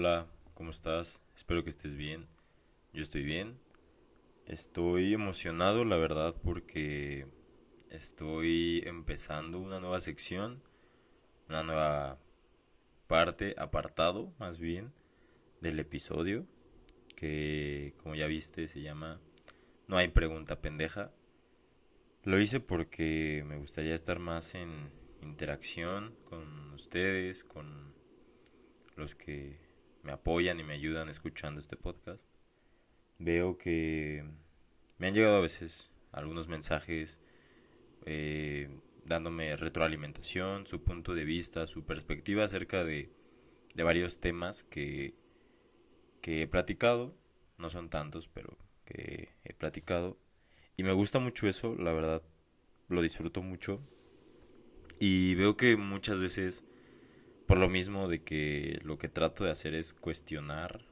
[0.00, 1.24] Hola, ¿cómo estás?
[1.34, 2.28] Espero que estés bien.
[2.92, 3.58] Yo estoy bien.
[4.46, 7.26] Estoy emocionado, la verdad, porque
[7.90, 10.62] estoy empezando una nueva sección,
[11.48, 12.20] una nueva
[13.08, 14.92] parte, apartado más bien,
[15.60, 16.46] del episodio,
[17.16, 19.20] que como ya viste se llama
[19.88, 21.10] No hay pregunta pendeja.
[22.22, 27.92] Lo hice porque me gustaría estar más en interacción con ustedes, con
[28.94, 29.67] los que
[30.08, 32.30] me apoyan y me ayudan escuchando este podcast.
[33.18, 34.24] Veo que
[34.96, 37.18] me han llegado a veces algunos mensajes
[38.06, 38.70] eh,
[39.04, 43.12] dándome retroalimentación, su punto de vista, su perspectiva acerca de,
[43.74, 45.14] de varios temas que,
[46.22, 47.14] que he platicado.
[47.58, 50.16] No son tantos, pero que he platicado.
[50.78, 52.22] Y me gusta mucho eso, la verdad,
[52.88, 53.86] lo disfruto mucho.
[54.98, 56.64] Y veo que muchas veces
[57.48, 60.84] por lo mismo de que lo que trato de hacer es cuestionar,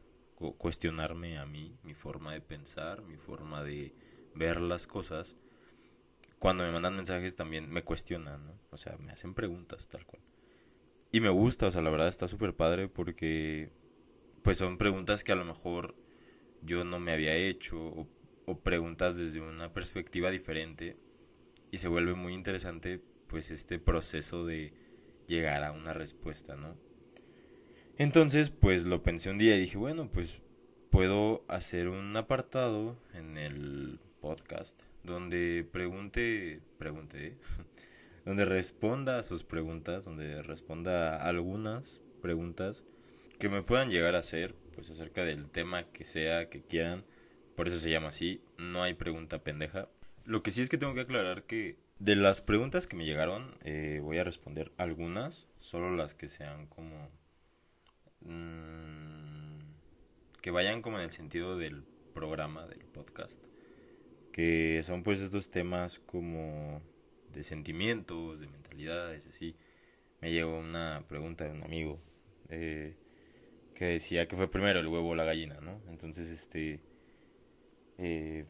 [0.57, 3.95] cuestionarme a mí, mi forma de pensar, mi forma de
[4.35, 5.37] ver las cosas.
[6.39, 8.59] Cuando me mandan mensajes también me cuestionan.
[8.71, 10.23] O sea, me hacen preguntas tal cual.
[11.13, 13.71] Y me gusta, o sea, la verdad está súper padre porque
[14.43, 15.95] pues son preguntas que a lo mejor
[16.63, 18.09] yo no me había hecho o,
[18.47, 20.97] o preguntas desde una perspectiva diferente
[21.71, 24.86] y se vuelve muy interesante pues este proceso de
[25.27, 26.77] llegar a una respuesta, ¿no?
[27.99, 30.41] Entonces, pues lo pensé un día y dije, bueno, pues
[30.91, 37.37] puedo hacer un apartado en el podcast donde pregunte, pregunte, ¿eh?
[38.27, 42.85] donde responda a sus preguntas, donde responda a algunas preguntas
[43.39, 47.05] que me puedan llegar a hacer, pues acerca del tema que sea que quieran.
[47.55, 49.89] Por eso se llama así, no hay pregunta pendeja.
[50.25, 53.57] Lo que sí es que tengo que aclarar que de las preguntas que me llegaron,
[53.63, 57.11] eh, voy a responder algunas, solo las que sean como...
[58.21, 59.59] Mmm,
[60.43, 63.43] que vayan como en el sentido del programa, del podcast.
[64.33, 66.83] Que son pues estos temas como
[67.33, 69.57] de sentimientos, de mentalidades, así.
[70.21, 72.01] Me llegó una pregunta de un amigo
[72.49, 72.97] eh,
[73.75, 75.81] que decía que fue primero el huevo o la gallina, ¿no?
[75.89, 76.81] Entonces, este...
[77.99, 78.45] Eh,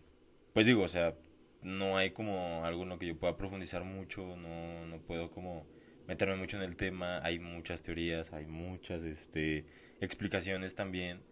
[0.52, 1.14] pues digo, o sea,
[1.66, 5.66] no hay como alguno que yo pueda profundizar mucho, no, no puedo como
[6.06, 9.66] meterme mucho en el tema, hay muchas teorías, hay muchas este,
[10.00, 11.24] explicaciones también,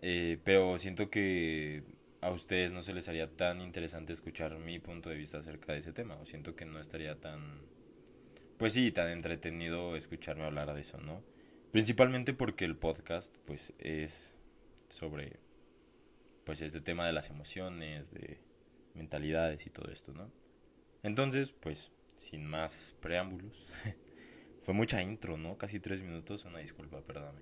[0.00, 1.82] eh, pero siento que
[2.20, 5.80] a ustedes no se les haría tan interesante escuchar mi punto de vista acerca de
[5.80, 7.60] ese tema, o siento que no estaría tan,
[8.58, 11.24] pues sí, tan entretenido escucharme hablar de eso, ¿no?
[11.72, 14.36] Principalmente porque el podcast, pues, es
[14.88, 15.40] sobre,
[16.44, 18.38] pues, este tema de las emociones, de
[18.98, 20.30] mentalidades y todo esto, ¿no?
[21.02, 23.66] Entonces, pues, sin más preámbulos,
[24.62, 25.56] fue mucha intro, ¿no?
[25.56, 27.40] Casi tres minutos, una disculpa, perdóname.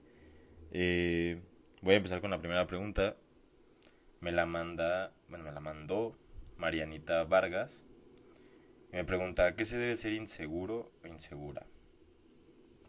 [0.70, 1.40] Eh,
[1.82, 3.16] voy a empezar con la primera pregunta.
[4.20, 6.16] Me la manda, bueno, me la mandó
[6.56, 7.84] Marianita Vargas.
[8.92, 11.66] Me pregunta, ¿qué se debe ser inseguro o insegura?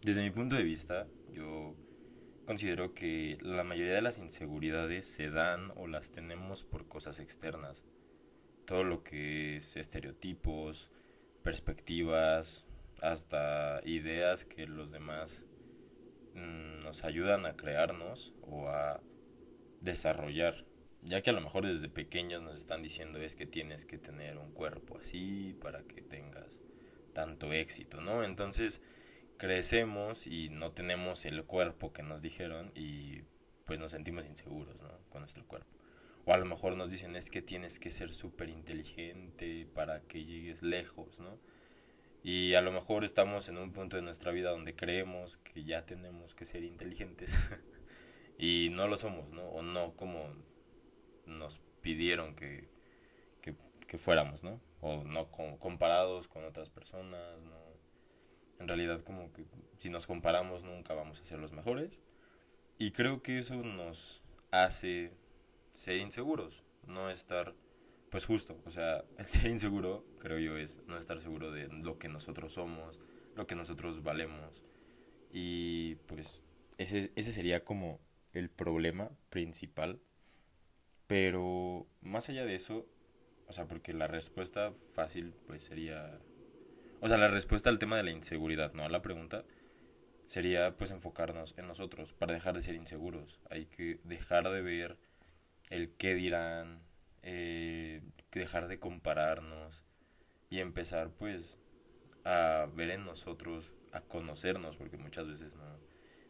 [0.01, 1.75] Desde mi punto de vista, yo
[2.45, 7.83] considero que la mayoría de las inseguridades se dan o las tenemos por cosas externas
[8.67, 10.91] todo lo que es estereotipos,
[11.41, 12.65] perspectivas,
[13.01, 15.47] hasta ideas que los demás
[16.35, 19.01] mm, nos ayudan a crearnos o a
[19.79, 20.65] desarrollar.
[21.01, 24.37] Ya que a lo mejor desde pequeños nos están diciendo es que tienes que tener
[24.37, 26.59] un cuerpo así para que tengas
[27.13, 28.25] tanto éxito, ¿no?
[28.25, 28.81] Entonces
[29.37, 33.21] crecemos y no tenemos el cuerpo que nos dijeron y
[33.65, 34.89] pues nos sentimos inseguros, ¿no?
[35.09, 35.76] Con nuestro cuerpo.
[36.27, 40.25] O a lo mejor nos dicen es que tienes que ser súper inteligente para que
[40.25, 41.39] llegues lejos, ¿no?
[42.21, 45.85] Y a lo mejor estamos en un punto de nuestra vida donde creemos que ya
[45.85, 47.39] tenemos que ser inteligentes
[48.37, 49.43] y no lo somos, ¿no?
[49.43, 50.27] O no como
[51.25, 52.67] nos pidieron que,
[53.87, 54.59] que, fuéramos, ¿no?
[54.81, 57.55] O no comparados con otras personas, ¿no?
[58.59, 59.45] En realidad como que
[59.77, 62.03] si nos comparamos nunca vamos a ser los mejores.
[62.77, 65.13] Y creo que eso nos hace
[65.77, 67.53] ser inseguros, no estar,
[68.09, 71.99] pues justo, o sea, el ser inseguro, creo yo, es no estar seguro de lo
[71.99, 72.99] que nosotros somos,
[73.35, 74.63] lo que nosotros valemos.
[75.31, 76.41] Y pues
[76.77, 77.99] ese, ese sería como
[78.33, 79.99] el problema principal.
[81.05, 82.87] Pero más allá de eso,
[83.47, 86.19] o sea, porque la respuesta fácil pues sería...
[87.01, 88.83] O sea, la respuesta al tema de la inseguridad, ¿no?
[88.83, 89.45] A la pregunta
[90.25, 93.39] sería pues enfocarnos en nosotros para dejar de ser inseguros.
[93.49, 94.97] Hay que dejar de ver
[95.69, 96.81] el qué dirán,
[97.23, 99.83] eh, dejar de compararnos
[100.49, 101.59] y empezar pues
[102.23, 105.79] a ver en nosotros, a conocernos, porque muchas veces no,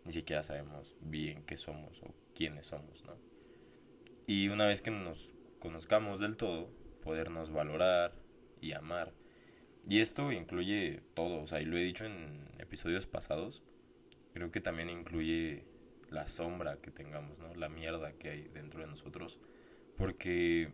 [0.06, 3.18] ni siquiera sabemos bien qué somos o quiénes somos, ¿no?
[4.26, 6.70] Y una vez que nos conozcamos del todo,
[7.02, 8.14] podernos valorar
[8.62, 9.14] y amar.
[9.90, 13.64] Y esto incluye todo, o sea, y lo he dicho en episodios pasados,
[14.34, 15.66] creo que también incluye
[16.10, 17.54] la sombra que tengamos, ¿no?
[17.56, 19.40] La mierda que hay dentro de nosotros.
[19.98, 20.74] Porque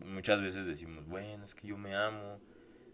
[0.00, 2.40] muchas veces decimos, bueno, es que yo me amo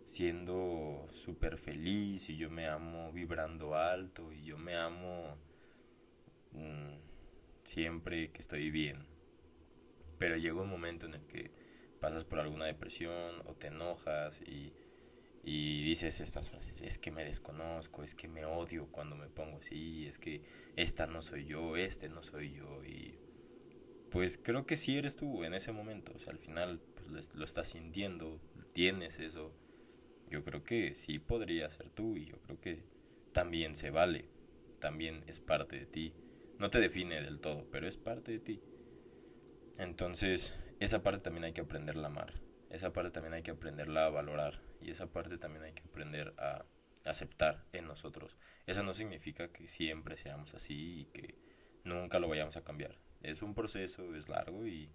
[0.05, 5.37] siendo súper feliz y yo me amo vibrando alto y yo me amo
[6.53, 6.99] mm,
[7.65, 9.07] siempre que estoy bien.
[10.19, 11.51] Pero llega un momento en el que
[12.01, 14.73] pasas por alguna depresión o te enojas y,
[15.45, 19.59] y dices estas frases, es que me desconozco, es que me odio cuando me pongo
[19.59, 20.43] así, es que
[20.77, 23.19] esta no soy yo, este no soy yo y
[24.11, 27.45] pues creo que sí eres tú en ese momento, o sea, al final pues lo
[27.45, 28.41] estás sintiendo,
[28.73, 29.53] tienes eso,
[30.31, 32.83] yo creo que sí podría ser tú y yo creo que
[33.33, 34.29] también se vale,
[34.79, 36.15] también es parte de ti,
[36.59, 38.63] no te define del todo, pero es parte de ti.
[39.77, 42.44] Entonces, esa parte también hay que aprenderla a amar,
[42.75, 46.35] esa parte también hay que aprenderla a valorar y esa parte también hay que aprender
[46.39, 46.65] a
[47.05, 48.37] aceptar en nosotros.
[48.67, 51.37] Eso no significa que siempre seamos así y que
[51.85, 52.99] nunca lo vayamos a cambiar.
[53.23, 54.91] Es un proceso, es largo y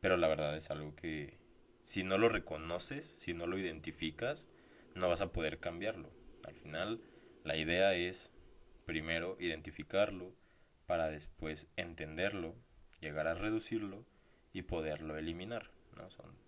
[0.00, 1.38] pero la verdad es algo que
[1.80, 4.50] si no lo reconoces, si no lo identificas,
[4.94, 6.10] no vas a poder cambiarlo.
[6.46, 7.00] Al final
[7.42, 8.32] la idea es
[8.84, 10.34] primero identificarlo
[10.86, 12.54] para después entenderlo,
[13.00, 14.04] llegar a reducirlo
[14.52, 15.70] y poderlo eliminar.
[15.96, 16.10] ¿no?
[16.10, 16.43] Son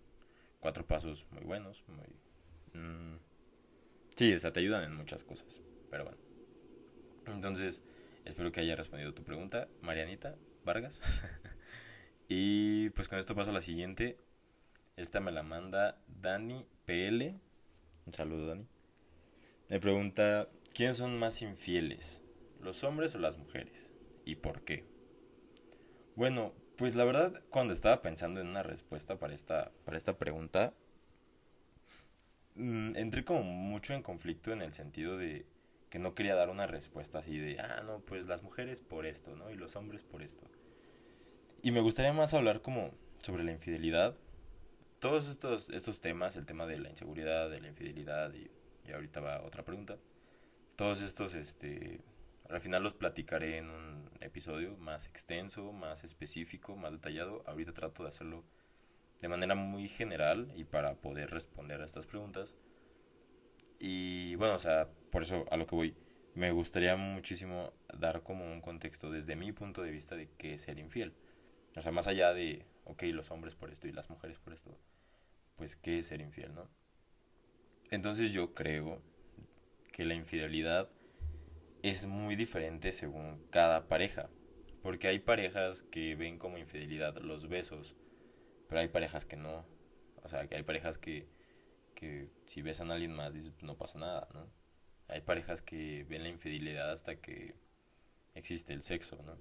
[0.59, 2.81] cuatro pasos muy buenos, muy...
[2.81, 3.19] Mm,
[4.15, 6.19] sí, o sea, te ayudan en muchas cosas, pero bueno.
[7.27, 7.83] Entonces,
[8.25, 11.21] espero que haya respondido tu pregunta, Marianita Vargas.
[12.29, 14.17] y pues con esto paso a la siguiente.
[14.95, 17.39] Esta me la manda Dani PL.
[18.05, 18.67] Un saludo, Dani.
[19.69, 22.23] Me pregunta, ¿quiénes son más infieles?
[22.61, 23.93] ¿Los hombres o las mujeres?
[24.25, 24.85] ¿Y por qué?
[26.15, 30.73] Bueno, pues la verdad, cuando estaba pensando en una respuesta para esta, para esta pregunta,
[32.55, 35.45] mm, entré como mucho en conflicto en el sentido de
[35.89, 39.35] que no quería dar una respuesta así de, ah, no, pues las mujeres por esto,
[39.35, 39.49] ¿no?
[39.49, 40.45] Y los hombres por esto.
[41.63, 42.91] Y me gustaría más hablar como
[43.23, 44.15] sobre la infidelidad.
[44.99, 48.49] Todos estos, estos temas, el tema de la inseguridad, de la infidelidad y,
[48.87, 49.97] y ahorita va otra pregunta.
[50.75, 52.01] Todos estos, este,
[52.49, 57.43] al final los platicaré en un episodio más extenso, más específico, más detallado.
[57.45, 58.43] Ahorita trato de hacerlo
[59.21, 62.55] de manera muy general y para poder responder a estas preguntas.
[63.79, 65.95] Y bueno, o sea, por eso a lo que voy,
[66.35, 70.61] me gustaría muchísimo dar como un contexto desde mi punto de vista de qué es
[70.61, 71.13] ser infiel.
[71.75, 74.77] O sea, más allá de, ok, los hombres por esto y las mujeres por esto,
[75.55, 76.69] pues qué es ser infiel, ¿no?
[77.89, 79.01] Entonces yo creo
[79.91, 80.89] que la infidelidad
[81.89, 84.29] es muy diferente según cada pareja.
[84.81, 87.95] Porque hay parejas que ven como infidelidad los besos,
[88.67, 89.65] pero hay parejas que no.
[90.23, 91.27] O sea, que hay parejas que,
[91.95, 94.47] que si besan a alguien más, no pasa nada, ¿no?
[95.07, 97.55] Hay parejas que ven la infidelidad hasta que
[98.35, 99.37] existe el sexo, ¿no?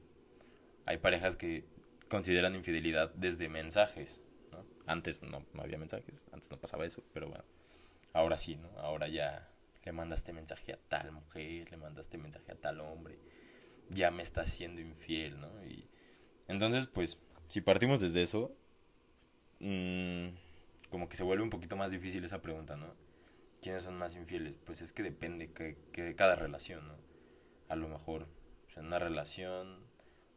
[0.84, 1.64] Hay parejas que
[2.08, 4.22] consideran infidelidad desde mensajes,
[4.52, 4.64] ¿no?
[4.86, 7.44] Antes no, no había mensajes, antes no pasaba eso, pero bueno,
[8.12, 8.68] ahora sí, ¿no?
[8.78, 9.50] Ahora ya
[9.86, 13.20] le mandaste mensaje a tal mujer, le mandaste mensaje a tal hombre,
[13.88, 15.64] ya me está siendo infiel, ¿no?
[15.64, 15.88] Y
[16.48, 18.52] entonces, pues, si partimos desde eso,
[19.60, 20.30] mmm,
[20.90, 22.94] como que se vuelve un poquito más difícil esa pregunta, ¿no?
[23.62, 24.56] ¿Quiénes son más infieles?
[24.64, 26.96] Pues es que depende que, de cada relación, ¿no?
[27.68, 28.26] A lo mejor,
[28.74, 29.86] en una relación,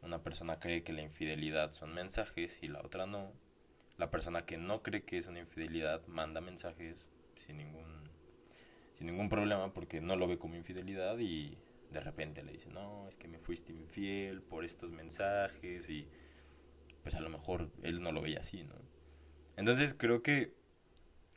[0.00, 3.32] una persona cree que la infidelidad son mensajes y la otra no.
[3.98, 8.09] La persona que no cree que es una infidelidad manda mensajes sin ningún
[9.00, 11.56] sin ningún problema porque no lo ve como infidelidad y
[11.90, 16.06] de repente le dice, no, es que me fuiste infiel por estos mensajes y
[17.02, 18.74] pues a lo mejor él no lo veía así, ¿no?
[19.56, 20.52] Entonces creo que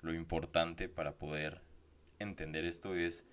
[0.01, 1.61] lo importante para poder
[2.19, 3.25] entender esto es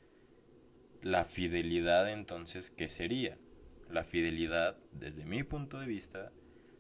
[1.03, 3.37] la fidelidad entonces, ¿qué sería?
[3.89, 6.31] La fidelidad, desde mi punto de vista,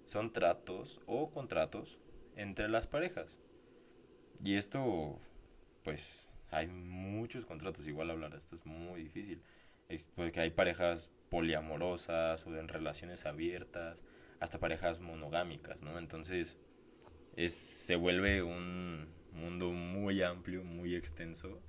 [0.04, 1.98] son tratos o contratos
[2.36, 3.40] entre las parejas.
[4.44, 5.18] Y esto,
[5.82, 9.42] pues, hay muchos contratos, igual hablar de esto es muy difícil.
[10.14, 14.04] Porque hay parejas poliamorosas o en relaciones abiertas,
[14.38, 15.98] hasta parejas monogámicas, ¿no?
[15.98, 16.58] Entonces,
[17.36, 21.60] es, se vuelve un mundo muy amplio, muy extenso,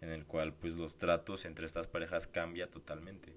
[0.00, 3.34] en el cual pues los tratos entre estas parejas cambia totalmente.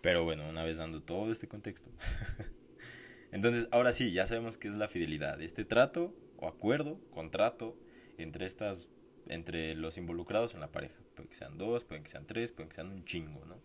[0.00, 1.90] Pero bueno, una vez dando todo este contexto.
[3.32, 5.40] Entonces, ahora sí, ya sabemos qué es la fidelidad.
[5.40, 7.76] Este trato o acuerdo, contrato
[8.18, 8.88] entre estas
[9.30, 10.96] entre los involucrados en la pareja.
[11.14, 13.60] Pueden que sean dos, pueden que sean tres, pueden que sean un chingo, ¿no?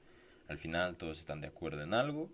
[0.48, 2.30] Al final todos están de acuerdo en algo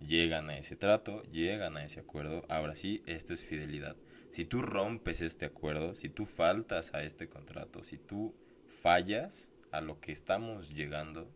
[0.00, 3.96] llegan a ese trato, llegan a ese acuerdo, ahora sí, esto es fidelidad.
[4.30, 8.34] Si tú rompes este acuerdo, si tú faltas a este contrato, si tú
[8.66, 11.30] fallas a lo que estamos llegando,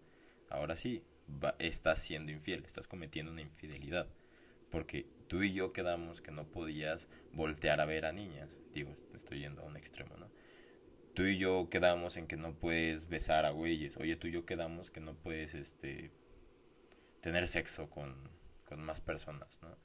[0.49, 1.03] ahora sí,
[1.59, 4.09] estás siendo infiel, estás cometiendo una infidelidad.
[4.71, 8.61] Porque tú y yo quedamos que no podías voltear a ver a niñas.
[8.73, 10.31] Digo, estoy yendo a un extremo, ¿no?
[11.21, 13.99] Tú y yo quedamos en que no puedes besar a güeyes.
[13.99, 16.13] Oye, tú y yo quedamos que no puedes, este,
[17.21, 18.17] tener sexo con,
[18.65, 19.77] con más personas, ¿no?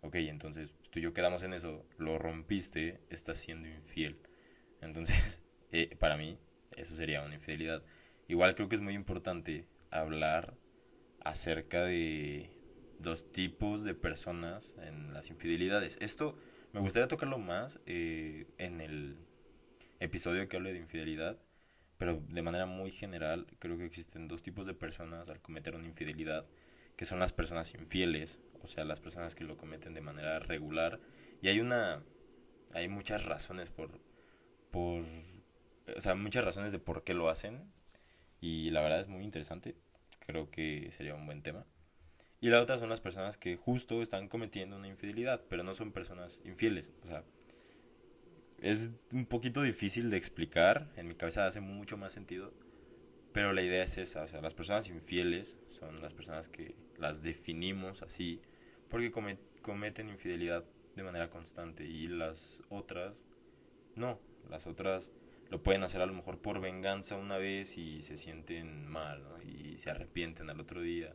[0.00, 4.18] Ok, entonces tú y yo quedamos en eso, lo rompiste, estás siendo infiel.
[4.80, 6.36] Entonces, eh, para mí,
[6.76, 7.84] eso sería una infidelidad.
[8.26, 10.58] Igual creo que es muy importante hablar
[11.20, 12.50] acerca de
[12.98, 15.96] dos tipos de personas en las infidelidades.
[16.00, 16.36] Esto
[16.72, 19.25] me gustaría tocarlo más eh, en el
[20.00, 21.38] episodio que hable de infidelidad,
[21.98, 25.86] pero de manera muy general creo que existen dos tipos de personas al cometer una
[25.86, 26.46] infidelidad,
[26.96, 31.00] que son las personas infieles, o sea, las personas que lo cometen de manera regular,
[31.42, 32.02] y hay una
[32.74, 34.00] hay muchas razones por
[34.70, 35.04] por
[35.96, 37.72] o sea, muchas razones de por qué lo hacen
[38.40, 39.76] y la verdad es muy interesante.
[40.26, 41.64] Creo que sería un buen tema.
[42.40, 45.92] Y la otra son las personas que justo están cometiendo una infidelidad, pero no son
[45.92, 46.92] personas infieles.
[47.02, 47.24] O sea,
[48.60, 50.92] es un poquito difícil de explicar.
[50.96, 52.52] En mi cabeza hace mucho más sentido.
[53.32, 54.22] Pero la idea es esa.
[54.22, 58.40] O sea, las personas infieles son las personas que las definimos así
[58.88, 59.10] porque
[59.62, 61.84] cometen infidelidad de manera constante.
[61.84, 63.26] Y las otras
[63.94, 64.20] no.
[64.48, 65.12] Las otras
[65.50, 69.78] lo pueden hacer a lo mejor por venganza una vez y se sienten mal y
[69.78, 71.14] se arrepienten al otro día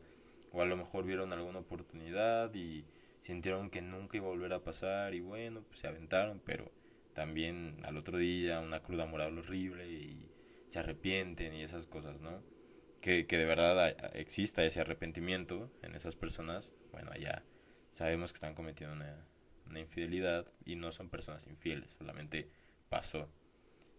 [0.51, 2.85] o a lo mejor vieron alguna oportunidad y
[3.21, 6.71] sintieron que nunca iba a volver a pasar y bueno, pues se aventaron, pero
[7.13, 10.29] también al otro día una cruda moral horrible y
[10.67, 12.43] se arrepienten y esas cosas, ¿no?
[13.01, 17.43] Que, que de verdad exista ese arrepentimiento en esas personas, bueno, ya
[17.89, 19.25] sabemos que están cometiendo una,
[19.67, 22.49] una infidelidad y no son personas infieles, solamente
[22.89, 23.27] pasó.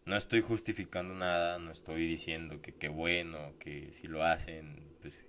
[0.04, 5.26] No estoy justificando nada, no estoy diciendo que qué bueno, que si lo hacen, pues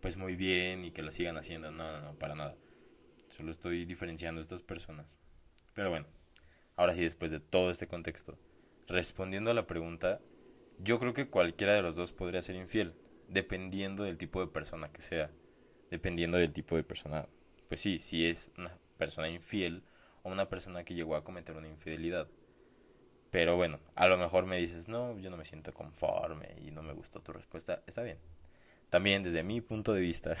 [0.00, 1.70] pues muy bien y que lo sigan haciendo.
[1.70, 2.56] No, no, no, para nada.
[3.28, 5.16] Solo estoy diferenciando a estas personas.
[5.74, 6.06] Pero bueno,
[6.80, 8.38] ahora sí, después de todo este contexto,
[8.88, 10.18] respondiendo a la pregunta,
[10.78, 12.94] yo creo que cualquiera de los dos podría ser infiel,
[13.28, 15.30] dependiendo del tipo de persona que sea.
[15.90, 17.28] Dependiendo del tipo de persona.
[17.68, 19.82] Pues sí, si es una persona infiel
[20.22, 22.28] o una persona que llegó a cometer una infidelidad.
[23.30, 26.82] Pero bueno, a lo mejor me dices, no, yo no me siento conforme y no
[26.82, 27.82] me gustó tu respuesta.
[27.86, 28.18] Está bien,
[28.88, 30.34] también desde mi punto de vista,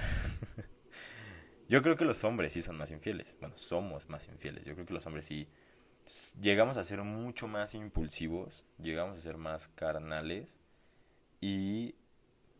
[1.68, 3.36] yo creo que los hombres sí son más infieles.
[3.40, 4.64] Bueno, somos más infieles.
[4.64, 5.46] Yo creo que los hombres sí
[6.40, 10.60] llegamos a ser mucho más impulsivos, llegamos a ser más carnales
[11.40, 11.94] y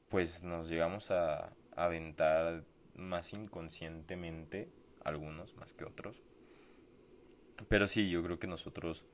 [0.09, 4.71] pues nos llegamos a aventar más inconscientemente,
[5.05, 6.23] algunos más que otros.
[7.69, 9.07] Pero sí, yo creo que nosotros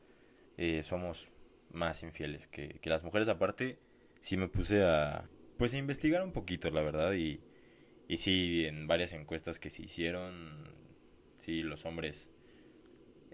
[0.56, 1.30] eh, somos
[1.72, 3.28] más infieles que, que las mujeres.
[3.28, 3.78] Aparte,
[4.20, 5.28] sí me puse a,
[5.58, 7.40] pues a investigar un poquito, la verdad, y,
[8.08, 10.74] y sí, en varias encuestas que se hicieron,
[11.38, 12.30] sí, los hombres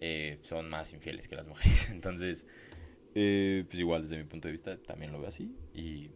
[0.05, 1.89] eh, son más infieles que las mujeres.
[1.93, 2.49] Entonces,
[3.15, 6.11] eh, pues igual desde mi punto de vista también lo veo así y,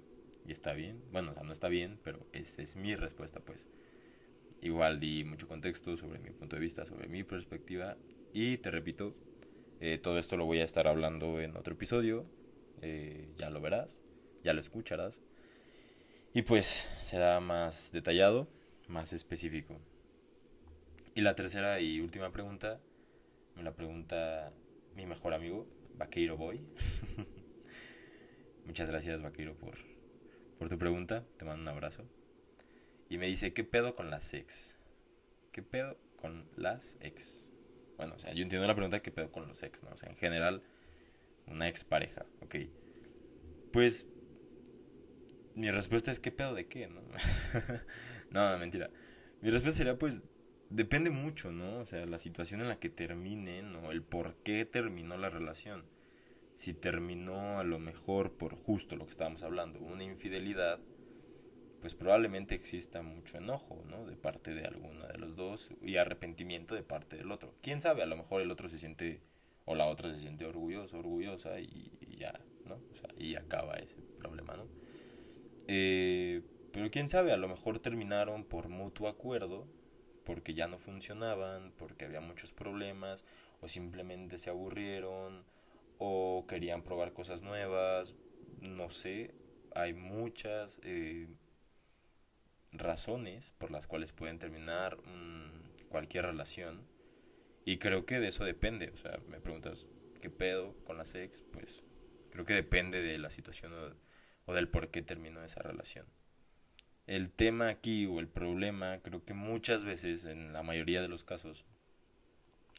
[0.49, 1.01] está bien.
[1.13, 3.69] Bueno, o sea, no está bien, pero esa es mi respuesta, pues.
[4.61, 7.97] Igual di mucho contexto sobre mi punto de vista, sobre mi perspectiva
[8.33, 9.15] y te repito,
[9.81, 12.27] eh, todo esto lo voy a estar hablando en otro episodio,
[13.37, 14.01] ya lo verás,
[14.43, 15.23] ya lo escucharás.
[16.35, 16.67] Y pues
[16.99, 18.49] será más detallado,
[18.89, 19.79] más específico.
[21.15, 22.81] Y la tercera y última pregunta
[23.57, 24.53] me la pregunta
[24.95, 26.61] mi mejor amigo, Vaqueiro Boy.
[28.67, 29.79] Muchas gracias, Vaqueiro, por,
[30.59, 31.25] por tu pregunta.
[31.39, 32.05] Te mando un abrazo.
[33.09, 34.79] Y me dice, ¿qué pedo con las ex?
[35.53, 37.47] ¿Qué pedo con las ex?
[37.97, 39.83] Bueno, o sea, yo entiendo la pregunta, ¿qué pedo con los ex?
[39.83, 39.91] ¿no?
[39.91, 40.63] O sea, en general,
[41.47, 42.57] una ex pareja, ok.
[43.73, 44.07] Pues
[45.55, 46.89] mi respuesta es ¿qué pedo de qué?
[46.89, 47.01] ¿no?
[48.31, 48.91] no, mentira.
[49.41, 50.23] Mi respuesta sería pues
[50.71, 51.79] depende mucho, ¿no?
[51.79, 55.85] O sea, la situación en la que terminen o el por qué terminó la relación.
[56.57, 60.81] Si terminó a lo mejor por justo lo que estábamos hablando, una infidelidad,
[61.81, 64.07] pues probablemente exista mucho enojo, ¿no?
[64.07, 67.55] De parte de alguno de los dos y arrepentimiento de parte del otro.
[67.63, 68.03] ¿Quién sabe?
[68.03, 69.21] A lo mejor el otro se siente
[69.67, 72.33] o la otra se siente orgulloso, orgullosa y, y ya,
[72.65, 72.77] ¿no?
[72.77, 74.67] O sea, y acaba ese problema, ¿no?
[75.69, 76.43] Eh,
[76.73, 79.67] pero quién sabe, a lo mejor terminaron por mutuo acuerdo,
[80.27, 83.25] porque ya no funcionaban, porque había muchos problemas,
[83.63, 85.47] o simplemente se aburrieron,
[85.99, 88.15] o querían probar cosas nuevas,
[88.61, 89.35] no sé,
[89.75, 91.29] hay muchas, eh,
[92.79, 94.99] razones por las cuales pueden terminar
[95.89, 96.87] cualquier relación.
[97.65, 98.91] Y creo que de eso depende.
[98.91, 99.87] O sea, me preguntas,
[100.21, 101.43] ¿qué pedo con las ex?
[101.53, 101.83] Pues
[102.31, 103.73] creo que depende de la situación
[104.45, 106.07] o del por qué terminó esa relación.
[107.07, 111.23] El tema aquí o el problema, creo que muchas veces, en la mayoría de los
[111.25, 111.65] casos,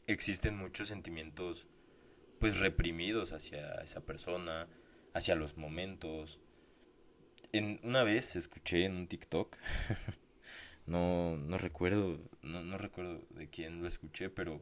[0.06, 1.68] existen muchos sentimientos
[2.40, 4.68] pues reprimidos hacia esa persona,
[5.14, 6.40] hacia los momentos.
[7.52, 9.56] En, una vez escuché en un TikTok,
[10.86, 14.62] no, no recuerdo, no, no recuerdo de quién lo escuché, pero,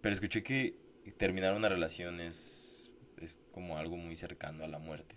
[0.00, 0.78] pero escuché que
[1.16, 5.16] terminar una relación es, es como algo muy cercano a la muerte.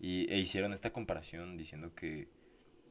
[0.00, 2.28] Y, e hicieron esta comparación diciendo que,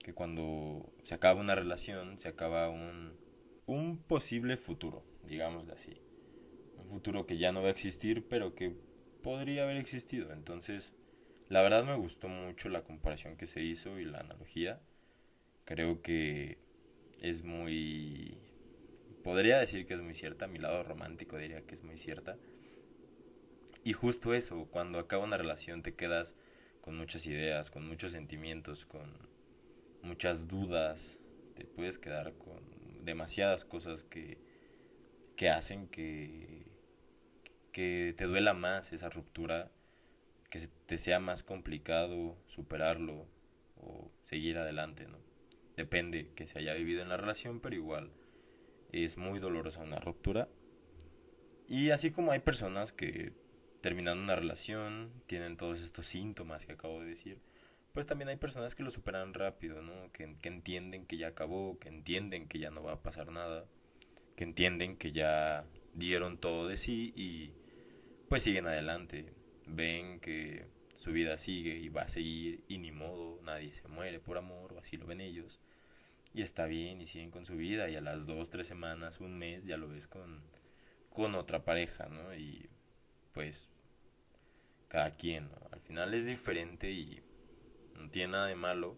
[0.04, 3.18] que cuando se acaba una relación, se acaba un,
[3.66, 6.00] un posible futuro, digámosle así
[6.94, 8.76] futuro que ya no va a existir, pero que
[9.22, 10.32] podría haber existido.
[10.32, 10.96] Entonces,
[11.50, 14.82] la verdad me gustó mucho la comparación que se hizo y la analogía.
[15.66, 16.60] Creo que
[17.22, 18.38] es muy...
[19.24, 22.38] Podría decir que es muy cierta, mi lado romántico diría que es muy cierta.
[23.84, 26.36] Y justo eso, cuando acaba una relación te quedas
[26.82, 29.10] con muchas ideas, con muchos sentimientos, con
[30.04, 32.64] muchas dudas, te puedes quedar con
[33.04, 34.38] demasiadas cosas que,
[35.36, 36.64] que hacen que
[37.74, 39.72] que te duela más esa ruptura,
[40.50, 43.28] que te sea más complicado superarlo
[43.76, 45.18] o seguir adelante, ¿no?
[45.76, 48.12] Depende que se haya vivido en la relación, pero igual
[48.92, 50.48] es muy dolorosa una ruptura.
[51.68, 53.34] Y así como hay personas que
[53.82, 57.40] terminando una relación tienen todos estos síntomas que acabo de decir,
[57.94, 60.12] pues también hay personas que lo superan rápido, ¿no?
[60.12, 63.66] Que, que entienden que ya acabó, que entienden que ya no va a pasar nada,
[64.36, 67.54] que entienden que ya dieron todo de sí y
[68.30, 69.34] pues siguen adelante,
[69.68, 74.20] ven que su vida sigue y va a seguir y ni modo, nadie se muere
[74.20, 75.60] por amor, o así lo ven ellos.
[76.34, 79.38] Y está bien y siguen con su vida y a las dos, tres semanas, un
[79.38, 80.42] mes ya lo ves con,
[81.12, 82.34] con otra pareja, ¿no?
[82.34, 82.70] Y
[83.34, 83.70] pues
[84.88, 85.58] cada quien, ¿no?
[85.72, 87.22] Al final es diferente y
[88.04, 88.98] no tiene nada de malo.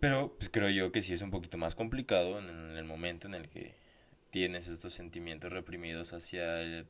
[0.00, 3.34] Pero pues creo yo que sí es un poquito más complicado en el momento en
[3.34, 3.74] el que
[4.30, 6.86] tienes estos sentimientos reprimidos hacia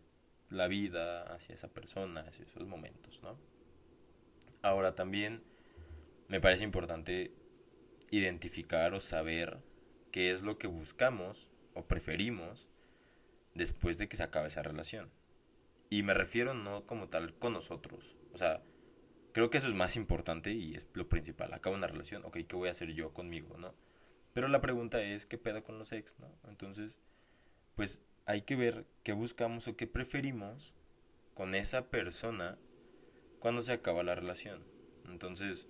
[0.48, 3.36] la vida hacia esa persona, hacia esos momentos, ¿no?
[4.62, 5.42] Ahora también
[6.28, 7.32] me parece importante
[8.10, 9.58] identificar o saber
[10.12, 12.68] qué es lo que buscamos o preferimos
[13.54, 15.10] después de que se acabe esa relación.
[15.90, 18.16] Y me refiero no como tal con nosotros.
[18.32, 18.62] O sea,
[19.32, 21.52] creo que eso es más importante y es lo principal.
[21.52, 23.74] Acaba una relación, ok, ¿qué voy a hacer yo conmigo, no?
[24.34, 26.28] Pero la pregunta es, ¿qué pedo con los ex, no?
[26.48, 26.98] Entonces,
[27.74, 30.74] pues hay que ver qué buscamos o qué preferimos
[31.34, 32.58] con esa persona
[33.40, 34.64] cuando se acaba la relación.
[35.06, 35.66] Entonces,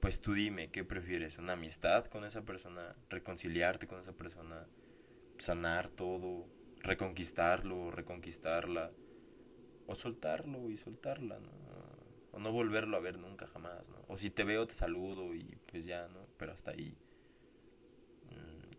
[0.00, 4.66] pues tú dime qué prefieres, una amistad con esa persona, reconciliarte con esa persona,
[5.38, 6.46] sanar todo,
[6.80, 8.92] reconquistarlo, reconquistarla,
[9.86, 11.50] o soltarlo y soltarla, ¿no?
[12.38, 13.96] No volverlo a ver nunca jamás, ¿no?
[14.08, 16.26] O si te veo te saludo y pues ya, ¿no?
[16.38, 16.96] Pero hasta ahí.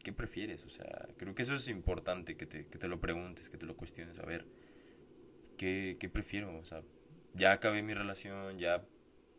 [0.04, 0.63] ¿qué prefieres?
[0.65, 3.65] O sea, creo que eso es importante que te, que te lo preguntes, que te
[3.65, 4.17] lo cuestiones.
[4.19, 4.45] A ver,
[5.58, 6.58] ¿qué, ¿qué prefiero?
[6.58, 6.82] O sea,
[7.34, 8.84] ya acabé mi relación, ya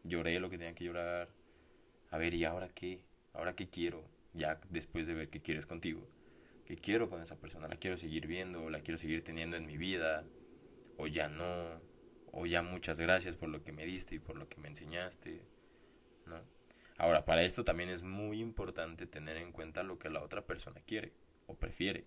[0.05, 1.29] lloré lo que tenía que llorar.
[2.11, 3.05] A ver, ¿y ahora qué?
[3.33, 4.05] ¿Ahora qué quiero?
[4.35, 6.07] Ya después de ver qué quieres contigo.
[6.67, 7.67] ¿Qué quiero con esa persona?
[7.67, 8.71] ¿La quiero seguir viendo?
[8.71, 10.25] ¿La quiero seguir teniendo en mi vida?
[10.99, 11.81] ¿O ya no?
[12.33, 15.43] ¿O ya muchas gracias por lo que me diste y por lo que me enseñaste?
[16.27, 16.41] ¿No?
[16.97, 20.81] Ahora, para esto también es muy importante tener en cuenta lo que la otra persona
[20.83, 21.13] quiere
[21.47, 22.05] o prefiere.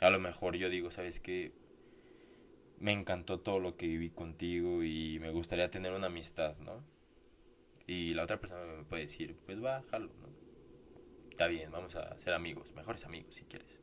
[0.00, 1.52] A lo mejor yo digo, ¿sabes qué?
[2.78, 6.82] Me encantó todo lo que viví contigo y me gustaría tener una amistad, ¿no?
[7.86, 10.28] Y la otra persona me puede decir, pues va, jalo, ¿no?
[11.30, 13.80] Está bien, vamos a ser amigos, mejores amigos si quieres.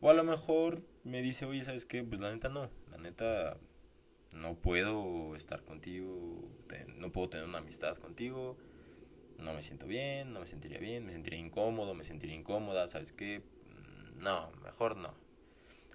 [0.00, 2.04] O a lo mejor me dice, oye, ¿sabes qué?
[2.04, 3.58] Pues la neta no, la neta
[4.36, 6.48] no puedo estar contigo,
[6.96, 8.56] no puedo tener una amistad contigo
[9.38, 13.12] no me siento bien, no me sentiría bien, me sentiría incómodo, me sentiría incómoda, ¿sabes
[13.12, 13.40] qué?
[13.40, 15.14] Mm, no, mejor no.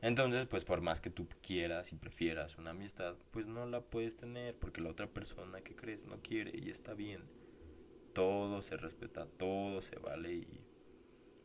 [0.01, 4.15] Entonces, pues por más que tú quieras y prefieras una amistad, pues no la puedes
[4.15, 7.23] tener porque la otra persona que crees no quiere y está bien.
[8.13, 10.65] Todo se respeta, todo se vale y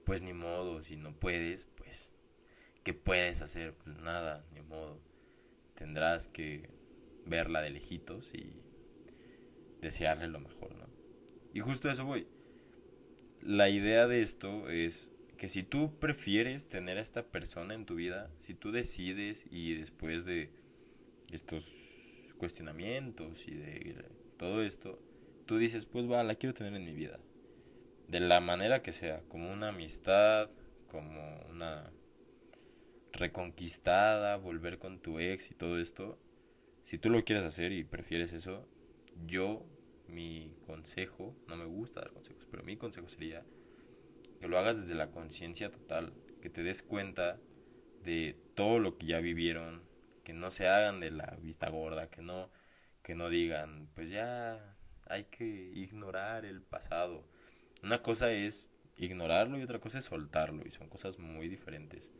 [0.04, 2.10] pues ni modo, si no puedes, pues
[2.82, 3.74] ¿qué puedes hacer?
[3.84, 5.00] Nada, ni modo.
[5.74, 6.70] Tendrás que
[7.26, 8.52] verla de lejitos y
[9.80, 10.86] desearle lo mejor, ¿no?
[11.52, 12.26] Y justo a eso voy.
[13.42, 17.96] La idea de esto es que si tú prefieres tener a esta persona en tu
[17.96, 20.50] vida, si tú decides y después de
[21.32, 21.70] estos
[22.38, 24.04] cuestionamientos y de
[24.38, 24.98] todo esto,
[25.46, 27.18] tú dices, pues va, la quiero tener en mi vida.
[28.08, 30.50] de la manera que sea, como una amistad,
[30.88, 31.90] como una
[33.12, 36.18] reconquistada, volver con tu ex y todo esto,
[36.86, 38.64] si tú lo quieres hacer y prefieres eso,
[39.26, 39.66] yo,
[40.06, 43.44] mi consejo, no me gusta dar consejos, pero mi consejo sería
[44.38, 47.40] que lo hagas desde la conciencia total, que te des cuenta
[48.04, 49.82] de todo lo que ya vivieron,
[50.22, 52.52] que no se hagan de la vista gorda, que no
[53.02, 54.76] que no digan, pues ya
[55.08, 57.24] hay que ignorar el pasado.
[57.82, 62.12] Una cosa es ignorarlo y otra cosa es soltarlo y son cosas muy diferentes.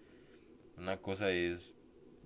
[0.76, 1.76] Una cosa es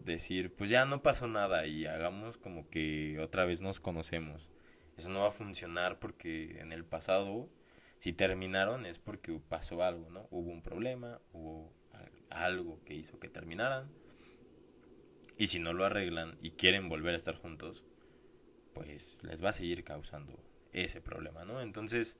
[0.05, 4.51] decir, pues ya no pasó nada y hagamos como que otra vez nos conocemos.
[4.97, 7.49] Eso no va a funcionar porque en el pasado,
[7.99, 10.27] si terminaron es porque pasó algo, ¿no?
[10.31, 11.73] Hubo un problema, hubo
[12.31, 13.91] algo que hizo que terminaran.
[15.37, 17.85] Y si no lo arreglan y quieren volver a estar juntos,
[18.75, 20.39] pues les va a seguir causando
[20.73, 21.61] ese problema, ¿no?
[21.61, 22.19] Entonces,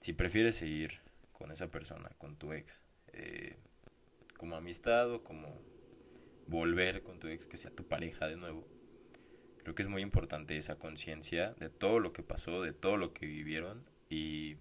[0.00, 1.00] si prefieres seguir
[1.32, 3.56] con esa persona, con tu ex, eh,
[4.36, 5.60] como amistad o como
[6.48, 8.66] volver con tu ex, que sea tu pareja de nuevo.
[9.62, 13.12] Creo que es muy importante esa conciencia de todo lo que pasó, de todo lo
[13.12, 14.56] que vivieron y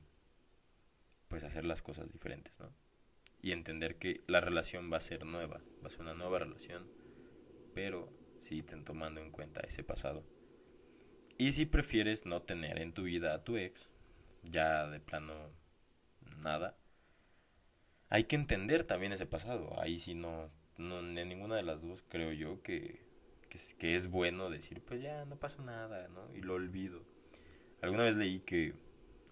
[1.29, 2.73] pues hacer las cosas diferentes, ¿no?
[3.41, 6.89] Y entender que la relación va a ser nueva, va a ser una nueva relación,
[7.73, 10.25] pero sí tomando en cuenta ese pasado.
[11.37, 13.91] Y si prefieres no tener en tu vida a tu ex,
[14.43, 15.51] ya de plano
[16.37, 16.77] nada,
[18.09, 19.79] hay que entender también ese pasado.
[19.79, 23.01] Ahí sí no, no de ninguna de las dos creo yo que,
[23.51, 26.33] es, que es bueno decir, pues ya no pasó nada, ¿no?
[26.35, 27.03] Y lo olvido.
[27.81, 28.73] Alguna vez leí que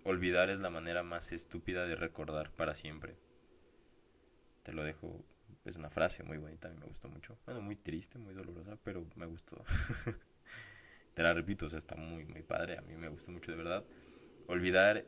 [0.03, 3.15] olvidar es la manera más estúpida de recordar para siempre.
[4.63, 5.23] Te lo dejo,
[5.65, 7.37] es una frase muy bonita, a mí me gustó mucho.
[7.45, 9.63] Bueno, muy triste, muy dolorosa, pero me gustó.
[11.13, 13.57] Te la repito, o sea, está muy, muy padre, a mí me gustó mucho de
[13.57, 13.85] verdad.
[14.47, 15.05] Olvidar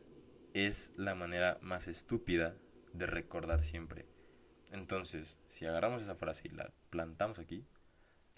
[0.53, 2.55] es la manera más estúpida
[2.93, 4.05] de recordar siempre.
[4.71, 7.65] Entonces, si agarramos esa frase y la plantamos aquí,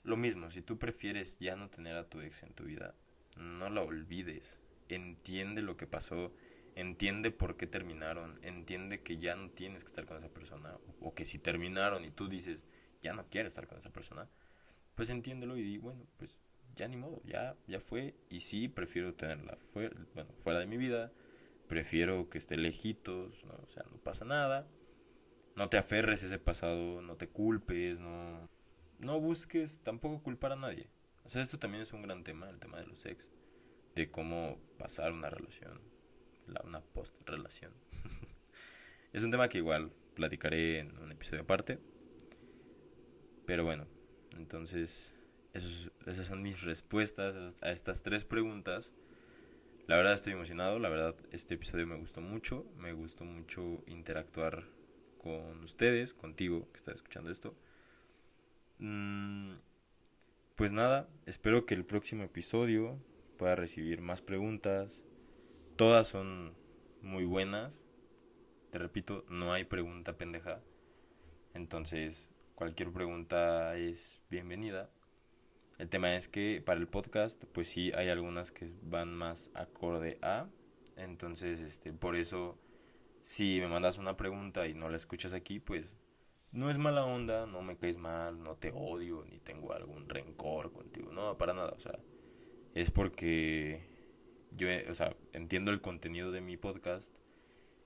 [0.04, 2.96] lo mismo, si tú prefieres ya no tener a tu ex en tu vida,
[3.38, 4.62] no la olvides.
[4.88, 6.34] Entiende lo que pasó,
[6.76, 11.14] entiende por qué terminaron, entiende que ya no tienes que estar con esa persona, o
[11.14, 12.64] que si terminaron y tú dices,
[13.02, 14.30] ya no quiero estar con esa persona,
[14.96, 16.40] pues entiéndelo y di, bueno, pues
[16.76, 19.96] ya ni modo, ya, ya fue, y sí prefiero tenerla fuera,
[20.44, 21.12] fuera de mi vida,
[21.68, 23.54] prefiero que esté lejitos, ¿no?
[23.64, 24.68] o sea, no pasa nada.
[25.60, 28.50] No te aferres a ese pasado, no te culpes, no,
[28.98, 30.88] no busques tampoco culpar a nadie.
[31.26, 33.30] O sea, esto también es un gran tema, el tema de los ex,
[33.94, 35.82] de cómo pasar una relación,
[36.64, 37.74] una post-relación.
[39.12, 41.78] es un tema que igual platicaré en un episodio aparte.
[43.46, 43.86] Pero bueno,
[44.38, 45.20] entonces
[45.54, 48.94] esas son mis respuestas a estas tres preguntas.
[49.88, 54.79] La verdad estoy emocionado, la verdad este episodio me gustó mucho, me gustó mucho interactuar
[55.20, 57.56] con ustedes, contigo que estás escuchando esto.
[58.80, 59.52] Mm,
[60.56, 62.98] pues nada, espero que el próximo episodio
[63.38, 65.06] pueda recibir más preguntas.
[65.76, 66.56] Todas son
[67.02, 67.86] muy buenas.
[68.72, 70.62] Te repito, no hay pregunta pendeja.
[71.54, 74.90] Entonces, cualquier pregunta es bienvenida.
[75.78, 80.18] El tema es que para el podcast, pues sí hay algunas que van más acorde
[80.22, 80.48] a.
[80.98, 82.58] Entonces, este, por eso,
[83.22, 85.98] si me mandas una pregunta y no la escuchas aquí, pues
[86.52, 90.72] no es mala onda, no me caes mal, no te odio, ni tengo algún rencor
[90.72, 91.12] contigo.
[91.12, 91.74] No, para nada.
[91.76, 92.00] O sea,
[92.74, 93.82] es porque
[94.52, 97.18] yo, o sea, entiendo el contenido de mi podcast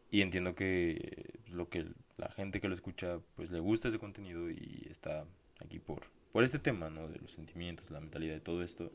[0.10, 1.86] y entiendo que lo que
[2.18, 5.26] la gente que lo escucha, pues le gusta ese contenido y está
[5.60, 7.08] aquí por por este tema, ¿no?
[7.08, 8.92] De los sentimientos, la mentalidad, de todo esto.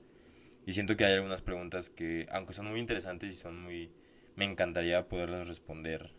[0.66, 3.92] Y siento que hay algunas preguntas que, aunque son muy interesantes y son muy...
[4.34, 6.12] Me encantaría poderlas responder.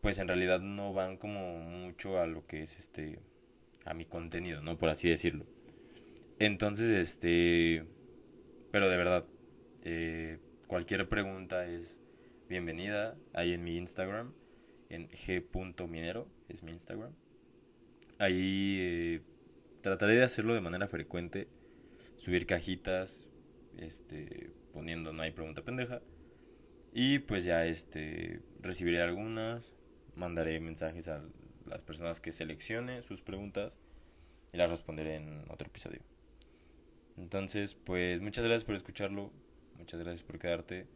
[0.00, 3.20] Pues en realidad no van como mucho a lo que es este...
[3.84, 4.76] A mi contenido, ¿no?
[4.76, 5.46] Por así decirlo.
[6.38, 7.84] Entonces, este...
[8.70, 9.24] Pero de verdad,
[9.82, 12.00] eh, cualquier pregunta es
[12.48, 14.32] bienvenida ahí en mi Instagram,
[14.90, 17.12] en g.minero, es mi Instagram.
[18.18, 19.20] Ahí eh,
[19.80, 21.48] trataré de hacerlo de manera frecuente,
[22.16, 23.28] subir cajitas,
[23.78, 26.02] este, poniendo no hay pregunta pendeja.
[26.92, 29.74] Y pues ya este recibiré algunas,
[30.18, 31.22] mandaré mensajes a
[31.66, 33.78] las personas que seleccione sus preguntas
[34.52, 36.00] y las responderé en otro episodio.
[37.16, 39.32] Entonces, pues muchas gracias por escucharlo,
[39.76, 40.86] muchas gracias por quedarte.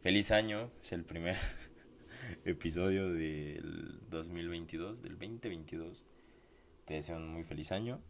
[0.00, 1.36] Feliz año, es el primer
[2.44, 6.04] episodio del 2022, del 2022.
[6.86, 8.00] Te deseo un muy feliz año.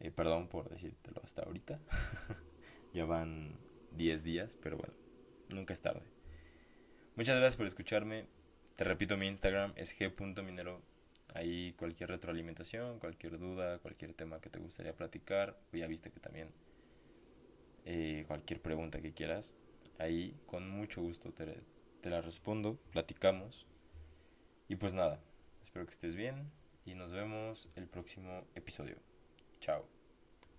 [0.00, 1.78] Eh, perdón por decírtelo hasta ahorita.
[2.94, 3.58] ya van
[3.92, 4.94] 10 días, pero bueno,
[5.48, 6.02] nunca es tarde.
[7.16, 8.26] Muchas gracias por escucharme.
[8.76, 10.80] Te repito, mi Instagram es g.minero.
[11.34, 15.58] Ahí cualquier retroalimentación, cualquier duda, cualquier tema que te gustaría platicar.
[15.72, 16.50] Ya viste que también
[17.84, 19.54] eh, cualquier pregunta que quieras.
[19.98, 21.60] Ahí con mucho gusto te,
[22.00, 23.66] te la respondo, platicamos.
[24.68, 25.20] Y pues nada,
[25.62, 26.50] espero que estés bien
[26.84, 28.96] y nos vemos el próximo episodio.
[29.60, 29.99] Chao.